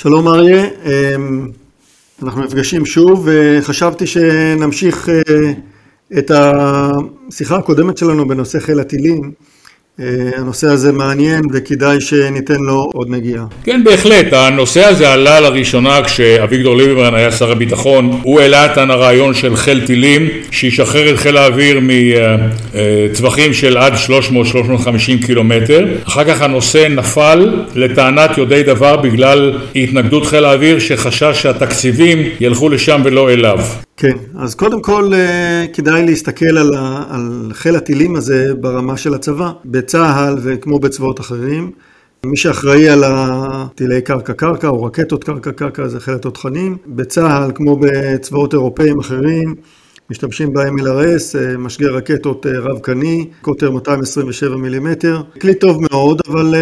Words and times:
שלום 0.00 0.28
אריה, 0.28 0.64
אמ, 0.64 1.48
אנחנו 2.22 2.42
נפגשים 2.44 2.86
שוב 2.86 3.28
וחשבתי 3.28 4.06
שנמשיך 4.06 5.08
אה, 5.08 5.52
את 6.18 6.30
השיחה 6.30 7.56
הקודמת 7.56 7.98
שלנו 7.98 8.28
בנושא 8.28 8.58
חיל 8.58 8.80
הטילים. 8.80 9.32
אה, 10.00 10.06
הנושא 10.36 10.66
הזה 10.66 10.92
מעניין 10.92 11.42
וכדאי 11.52 12.00
שניתן 12.00 12.60
לו 12.60 12.90
עוד 12.94 13.10
נגיעה. 13.10 13.44
כן, 13.64 13.84
בהחלט. 13.84 14.32
הנושא 14.32 14.84
הזה 14.84 15.12
עלה 15.12 15.40
לראשונה 15.40 16.02
כשאביגדור 16.02 16.76
ליברמן 16.76 17.14
היה 17.14 17.32
שר 17.32 17.52
הביטחון. 17.52 18.20
הוא 18.22 18.40
העלה 18.40 18.66
את 18.66 18.78
הרעיון 18.78 19.34
של 19.34 19.56
חיל 19.56 19.86
טילים, 19.86 20.28
שישחרר 20.50 21.10
את 21.10 21.18
חיל 21.18 21.36
האוויר 21.36 21.80
מטווחים 21.82 23.52
של 23.52 23.76
עד 23.76 23.92
300-350 23.94 25.26
קילומטר. 25.26 25.86
אחר 26.04 26.24
כך 26.24 26.42
הנושא 26.42 26.88
נפל 26.90 27.50
לטענת 27.74 28.38
יודעי 28.38 28.62
דבר 28.62 28.96
בגלל 28.96 29.58
התנגדות 29.76 30.26
חיל 30.26 30.44
האוויר 30.44 30.78
שחשש 30.78 31.42
שהתקציבים 31.42 32.18
ילכו 32.40 32.68
לשם 32.68 33.00
ולא 33.04 33.30
אליו. 33.30 33.58
כן, 34.00 34.16
אז 34.36 34.54
קודם 34.54 34.82
כל 34.82 35.10
אה, 35.14 35.66
כדאי 35.72 36.06
להסתכל 36.06 36.58
על, 36.58 36.74
ה, 36.74 37.04
על 37.10 37.50
חיל 37.52 37.76
הטילים 37.76 38.16
הזה 38.16 38.54
ברמה 38.60 38.96
של 38.96 39.14
הצבא. 39.14 39.52
בצה"ל 39.64 40.38
וכמו 40.42 40.78
בצבאות 40.78 41.20
אחרים, 41.20 41.70
מי 42.26 42.36
שאחראי 42.36 42.88
על 42.88 43.04
הטילי 43.06 44.02
קרקע-קרקע 44.02 44.68
או 44.68 44.84
רקטות 44.84 45.24
קרקע-קרקע 45.24 45.88
זה 45.88 46.00
חיל 46.00 46.14
התותחנים. 46.14 46.76
בצה"ל, 46.86 47.50
כמו 47.54 47.78
בצבאות 47.80 48.52
אירופאים 48.52 48.98
אחרים, 48.98 49.54
משתמשים 50.10 50.52
ב-MLRS, 50.52 51.38
אה, 51.38 51.56
משגר 51.58 51.94
רקטות 51.94 52.46
אה, 52.46 52.58
רב-קני, 52.58 53.28
קוטר 53.40 53.70
227 53.70 54.56
מילימטר. 54.56 55.22
כלי 55.40 55.54
טוב 55.54 55.82
מאוד, 55.90 56.20
אבל 56.28 56.54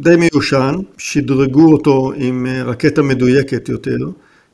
די 0.00 0.16
מיושן. 0.16 0.74
שדרגו 0.98 1.72
אותו 1.72 2.12
עם 2.16 2.46
רקטה 2.66 3.02
מדויקת 3.02 3.68
יותר. 3.68 3.98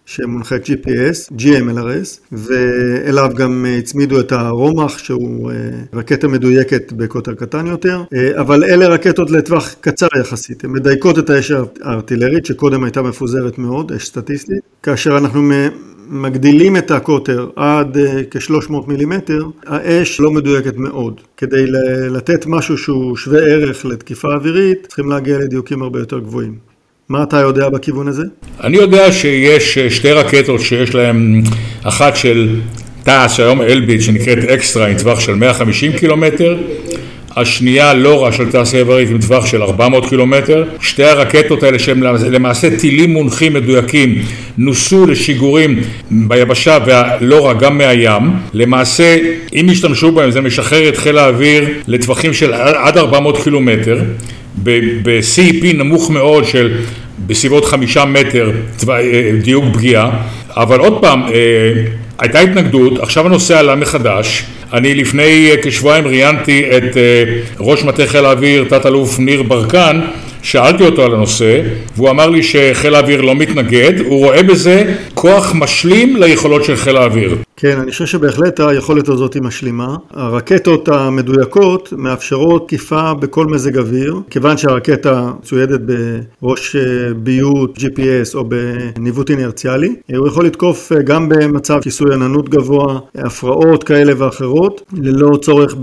שמונחה 0.08 0.56
GPS, 0.56 1.32
GMLRS, 1.38 2.32
ואליו 2.32 3.30
גם 3.36 3.66
הצמידו 3.78 4.20
את 4.20 4.32
הרומח, 4.32 4.98
שהוא 4.98 5.50
אה, 5.50 5.56
רקטה 5.92 6.28
מדויקת 6.28 6.92
בקוטר 6.92 7.34
קטן 7.34 7.66
יותר, 7.66 8.02
אה, 8.14 8.40
אבל 8.40 8.64
אלה 8.64 8.86
רקטות 8.86 9.30
לטווח 9.30 9.74
קצר 9.80 10.06
יחסית, 10.20 10.64
הן 10.64 10.70
מדייקות 10.70 11.18
את 11.18 11.30
האש 11.30 11.52
הארטילרית, 11.82 12.46
שקודם 12.46 12.84
הייתה 12.84 13.02
מפוזרת 13.02 13.58
מאוד, 13.58 13.92
אש 13.92 14.06
סטטיסטית, 14.06 14.60
כאשר 14.82 15.18
אנחנו 15.18 15.42
מגדילים 16.08 16.76
את 16.76 16.90
הקוטר 16.90 17.50
עד 17.56 17.96
אה, 17.96 18.22
כ-300 18.30 18.72
מילימטר, 18.86 19.42
האש 19.66 20.20
לא 20.20 20.30
מדויקת 20.30 20.76
מאוד. 20.76 21.20
כדי 21.36 21.64
לתת 22.10 22.46
משהו 22.46 22.78
שהוא 22.78 23.16
שווה 23.16 23.40
ערך 23.40 23.84
לתקיפה 23.84 24.34
אווירית, 24.34 24.86
צריכים 24.86 25.08
להגיע 25.10 25.38
לדיוקים 25.38 25.82
הרבה 25.82 25.98
יותר 25.98 26.18
גבוהים. 26.18 26.67
מה 27.08 27.22
אתה 27.22 27.36
יודע 27.36 27.68
בכיוון 27.68 28.08
הזה? 28.08 28.22
אני 28.64 28.76
יודע 28.76 29.12
שיש 29.12 29.78
אה, 29.78 29.90
שתי 29.90 30.12
רקטות 30.12 30.60
שיש 30.60 30.94
להן, 30.94 31.42
אחת 31.82 32.16
של 32.16 32.56
תעש, 33.02 33.36
שהיום 33.36 33.62
אלביט, 33.62 34.00
שנקראת 34.00 34.38
אקסטרה, 34.38 34.86
עם 34.86 34.98
טווח 34.98 35.20
של 35.20 35.34
150 35.34 35.92
קילומטר, 35.92 36.56
השנייה 37.36 37.94
לורה 37.94 38.32
של 38.32 38.50
תעשייה 38.50 38.82
אווירית 38.82 39.10
עם 39.10 39.18
טווח 39.18 39.46
של 39.46 39.62
400 39.62 40.08
קילומטר. 40.08 40.64
שתי 40.80 41.04
הרקטות 41.04 41.62
האלה 41.62 41.78
שהן 41.78 42.02
למעשה 42.30 42.76
טילים 42.76 43.12
מונחים 43.12 43.54
מדויקים 43.54 44.22
נוסו 44.58 45.06
לשיגורים 45.06 45.80
ביבשה 46.10 46.78
והלורה 46.86 47.54
גם 47.54 47.78
מהים. 47.78 48.22
למעשה 48.52 49.16
אם 49.54 49.66
ישתמשו 49.70 50.12
בהם 50.12 50.30
זה 50.30 50.40
משחרר 50.40 50.88
את 50.88 50.96
חיל 50.96 51.18
האוויר 51.18 51.68
לטווחים 51.86 52.34
של 52.34 52.52
עד 52.52 52.98
400 52.98 53.42
קילומטר. 53.42 53.98
ב-CEP 54.62 55.66
נמוך 55.74 56.10
מאוד 56.10 56.44
של 56.44 56.72
בסביבות 57.26 57.64
חמישה 57.64 58.04
מטר 58.04 58.50
אה, 58.88 59.30
דיוק 59.42 59.64
פגיעה, 59.74 60.10
אבל 60.56 60.80
עוד 60.80 60.98
פעם, 61.00 61.22
אה, 61.22 61.30
הייתה 62.18 62.40
התנגדות, 62.40 62.98
עכשיו 63.00 63.26
הנושא 63.26 63.58
עלה 63.58 63.74
מחדש. 63.74 64.44
אני 64.72 64.94
לפני 64.94 65.50
אה, 65.50 65.56
כשבועיים 65.62 66.06
ראיינתי 66.06 66.64
את 66.76 66.96
ראש 67.60 67.84
מטה 67.84 68.06
חיל 68.06 68.24
האוויר, 68.24 68.64
תת-אלוף 68.68 69.18
ניר 69.18 69.42
ברקן, 69.42 70.00
שאלתי 70.42 70.84
אותו 70.84 71.04
על 71.04 71.14
הנושא, 71.14 71.60
והוא 71.96 72.10
אמר 72.10 72.28
לי 72.28 72.42
שחיל 72.42 72.94
האוויר 72.94 73.20
לא 73.20 73.34
מתנגד, 73.34 74.00
הוא 74.00 74.18
רואה 74.18 74.42
בזה 74.42 74.94
כוח 75.14 75.54
משלים 75.54 76.16
ליכולות 76.16 76.64
של 76.64 76.76
חיל 76.76 76.96
האוויר. 76.96 77.36
כן, 77.60 77.78
אני 77.80 77.90
חושב 77.90 78.06
שבהחלט 78.06 78.60
היכולת 78.60 79.08
הזאת 79.08 79.34
היא 79.34 79.42
משלימה. 79.42 79.96
הרקטות 80.10 80.88
המדויקות 80.88 81.92
מאפשרות 81.96 82.68
תקיפה 82.68 83.14
בכל 83.14 83.46
מזג 83.46 83.78
אוויר, 83.78 84.20
כיוון 84.30 84.56
שהרקטה 84.56 85.32
צוידת 85.42 85.80
בראש 86.42 86.76
אה, 86.76 87.14
ביוט, 87.14 87.78
GPS 87.78 88.34
או 88.34 88.44
בניווט 88.44 89.30
אינרציאלי. 89.30 89.94
הוא 90.16 90.28
יכול 90.28 90.46
לתקוף 90.46 90.92
אה, 90.92 91.02
גם 91.02 91.28
במצב 91.28 91.80
כיסוי 91.82 92.14
עננות 92.14 92.48
גבוה, 92.48 92.98
הפרעות 93.14 93.84
כאלה 93.84 94.12
ואחרות, 94.18 94.82
ללא 94.92 95.36
צורך 95.36 95.74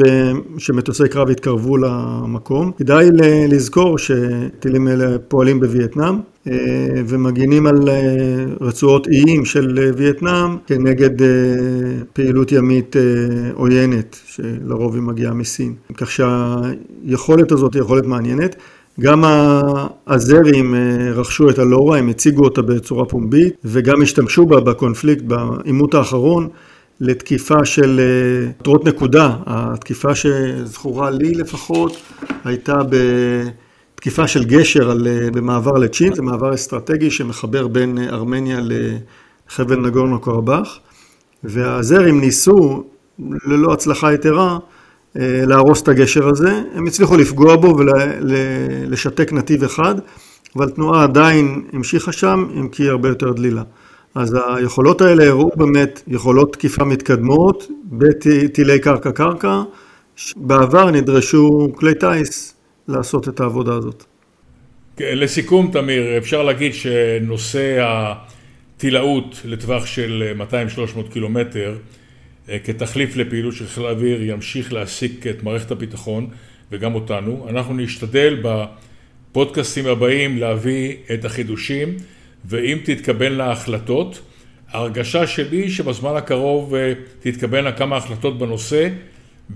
שמטוסי 0.57 1.09
קרב 1.09 1.29
יתקרבו 1.29 1.77
למקום. 1.77 2.71
כדאי 2.77 3.09
לזכור 3.51 3.97
שטילים 3.97 4.87
אלה 4.87 5.19
פועלים 5.27 5.59
בווייטנאם. 5.59 6.34
אה, 6.47 7.01
ומגינים 7.07 7.67
על 7.67 7.89
אה, 7.89 8.45
רצועות 8.61 9.07
איים 9.07 9.45
של 9.45 9.79
אה, 9.81 9.89
וייטנאם 9.97 10.57
כנגד 10.67 11.09
פעילות 12.13 12.51
ימית 12.51 12.95
עוינת, 13.53 14.19
שלרוב 14.25 14.95
היא 14.95 15.03
מגיעה 15.03 15.33
מסין. 15.33 15.73
כך 15.97 16.11
שהיכולת 16.11 17.51
הזאת 17.51 17.73
היא 17.73 17.81
יכולת 17.81 18.05
מעניינת. 18.05 18.55
גם 18.99 19.23
האזרים 19.25 20.75
רכשו 21.15 21.49
את 21.49 21.59
הלורה, 21.59 21.97
הם 21.97 22.09
הציגו 22.09 22.43
אותה 22.43 22.61
בצורה 22.61 23.05
פומבית, 23.05 23.53
וגם 23.65 24.01
השתמשו 24.01 24.45
בה 24.45 24.59
בקונפליקט, 24.59 25.23
בעימות 25.23 25.93
האחרון, 25.93 26.47
לתקיפה 26.99 27.65
של 27.65 27.99
מטרות 28.59 28.85
נקודה. 28.85 29.35
התקיפה 29.45 30.15
שזכורה 30.15 31.09
לי 31.09 31.31
לפחות 31.31 31.97
הייתה 32.43 32.75
ב... 32.89 32.95
תקיפה 34.05 34.27
של 34.27 34.43
גשר 34.43 34.91
על, 34.91 35.07
אה, 35.07 35.31
במעבר 35.31 35.71
לצ'ין, 35.71 36.13
זה 36.13 36.21
מעבר 36.21 36.53
אסטרטגי 36.53 37.11
שמחבר 37.11 37.67
בין 37.67 37.97
אה, 37.97 38.09
ארמניה 38.09 38.59
לחבל 38.63 39.75
נגורנו 39.75 40.21
קרבאח, 40.21 40.79
והזרים 41.43 42.21
ניסו, 42.21 42.83
ללא 43.19 43.73
הצלחה 43.73 44.13
יתרה, 44.13 44.57
אה, 45.19 45.43
להרוס 45.47 45.81
את 45.81 45.87
הגשר 45.87 46.29
הזה. 46.29 46.61
הם 46.73 46.87
הצליחו 46.87 47.17
לפגוע 47.17 47.55
בו 47.55 47.75
ולשתק 47.77 49.33
נתיב 49.33 49.63
אחד, 49.63 49.95
אבל 50.55 50.69
תנועה 50.69 51.03
עדיין 51.03 51.63
המשיכה 51.73 52.11
שם, 52.11 52.45
אם 52.59 52.69
כי 52.69 52.89
הרבה 52.89 53.09
יותר 53.09 53.31
דלילה. 53.31 53.63
אז 54.15 54.37
היכולות 54.47 55.01
האלה 55.01 55.27
הראו 55.27 55.49
באמת 55.55 56.01
יכולות 56.07 56.53
תקיפה 56.53 56.83
מתקדמות 56.83 57.67
בטילי 57.83 58.79
קרקע-קרקע. 58.79 59.61
בעבר 60.37 60.91
נדרשו 60.91 61.67
כלי 61.75 61.93
טיס 61.95 62.54
לעשות 62.87 63.29
את 63.29 63.39
העבודה 63.39 63.73
הזאת. 63.73 64.03
כן, 64.97 65.17
לסיכום, 65.17 65.71
תמיר, 65.71 66.17
אפשר 66.17 66.43
להגיד 66.43 66.73
שנושא 66.73 67.87
הטילאות 67.87 69.41
לטווח 69.45 69.85
של 69.85 70.33
200-300 70.51 71.11
קילומטר 71.13 71.77
אה, 72.49 72.59
כתחליף 72.59 73.15
לפעילות 73.15 73.53
של 73.53 73.67
חיל 73.67 73.85
האוויר 73.85 74.23
ימשיך 74.23 74.73
להעסיק 74.73 75.27
את 75.27 75.43
מערכת 75.43 75.71
הביטחון 75.71 76.27
וגם 76.71 76.95
אותנו. 76.95 77.45
אנחנו 77.49 77.73
נשתדל 77.73 78.41
בפודקאסטים 78.41 79.85
הבאים 79.85 80.37
להביא 80.37 80.95
את 81.13 81.25
החידושים 81.25 81.97
ואם 82.45 82.77
תתקבלנה 82.83 83.51
החלטות, 83.51 84.21
ההרגשה 84.69 85.27
שלי 85.27 85.69
שבזמן 85.69 86.15
הקרוב 86.15 86.75
אה, 86.75 86.93
תתקבלנה 87.19 87.71
כמה 87.71 87.97
החלטות 87.97 88.39
בנושא 88.39 88.89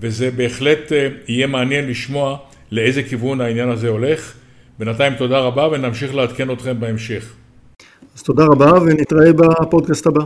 וזה 0.00 0.30
בהחלט 0.30 0.92
אה, 0.92 1.08
יהיה 1.28 1.46
מעניין 1.46 1.88
לשמוע 1.88 2.38
לאיזה 2.72 3.02
כיוון 3.02 3.40
העניין 3.40 3.68
הזה 3.68 3.88
הולך. 3.88 4.34
בינתיים 4.78 5.14
תודה 5.14 5.38
רבה 5.38 5.68
ונמשיך 5.68 6.14
לעדכן 6.14 6.50
אתכם 6.50 6.80
בהמשך. 6.80 7.32
אז 8.16 8.22
תודה 8.22 8.44
רבה 8.44 8.72
ונתראה 8.82 9.32
בפודקאסט 9.32 10.06
הבא. 10.06 10.20